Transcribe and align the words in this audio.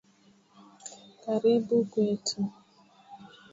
Karibu 1.21 1.77
Kwetu 1.91 2.39